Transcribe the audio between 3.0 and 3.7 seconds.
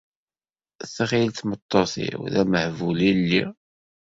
i lliɣ.